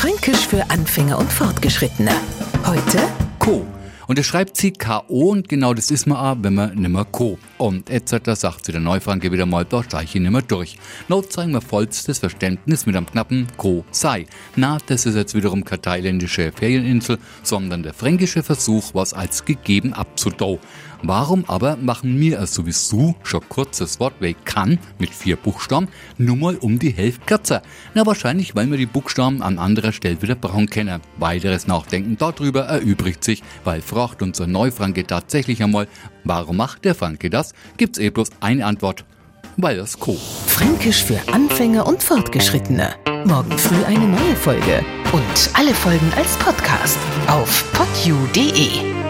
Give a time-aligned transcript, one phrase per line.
[0.00, 2.12] Fränkisch für Anfänger und Fortgeschrittene.
[2.64, 3.00] Heute
[3.38, 3.66] Co.
[4.10, 5.30] Und er schreibt sie K.O.
[5.30, 7.38] und genau das ist man auch, wenn man nimmer Co.
[7.58, 8.32] Und etc.
[8.34, 10.80] sagt sie der Neufranke wieder mal, da steige ich nimmer durch.
[11.06, 13.84] Not zeigen wir vollstes Verständnis mit einem knappen Co.
[13.92, 14.26] sei.
[14.56, 19.92] Na, das ist jetzt wiederum keine thailändische Ferieninsel, sondern der fränkische Versuch, was als gegeben
[19.92, 20.58] abzudau.
[21.02, 25.88] Warum aber machen wir es sowieso schon kurzes Wort wie kann mit vier Buchstaben
[26.18, 27.62] nur mal um die Hälfte kürzer?
[27.94, 31.00] Na wahrscheinlich, weil wir die Buchstaben an anderer Stelle wieder brauchen kennen.
[31.16, 35.86] Weiteres Nachdenken darüber erübrigt sich, weil fragt unser Neufranke tatsächlich einmal,
[36.24, 37.52] warum macht der Franke das?
[37.76, 39.04] Gibt's eh bloß eine Antwort.
[39.58, 40.16] Weil das Co.
[40.46, 42.94] Fränkisch für Anfänger und Fortgeschrittene.
[43.26, 44.82] Morgen früh eine neue Folge.
[45.12, 46.96] Und alle Folgen als Podcast
[47.26, 49.09] auf podu.de.